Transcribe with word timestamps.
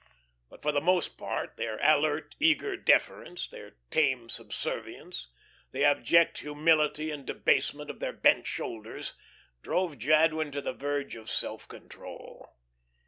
But 0.49 0.63
for 0.63 0.71
the 0.71 0.81
most 0.81 1.09
part 1.09 1.57
their 1.57 1.77
alert, 1.77 2.33
eager 2.39 2.75
deference, 2.75 3.47
their 3.47 3.75
tame 3.91 4.29
subservience, 4.29 5.27
the 5.73 5.83
abject 5.83 6.39
humility 6.39 7.11
and 7.11 7.23
debasement 7.23 7.91
of 7.91 7.99
their 7.99 8.11
bent 8.13 8.47
shoulders 8.47 9.13
drove 9.61 9.99
Jadwin 9.99 10.51
to 10.53 10.61
the 10.61 10.73
verge 10.73 11.15
of 11.15 11.29
self 11.29 11.67
control. 11.67 12.57